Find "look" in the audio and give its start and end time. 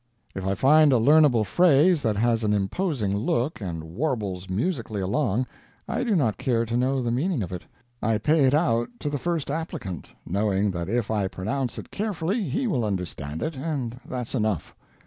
3.15-3.61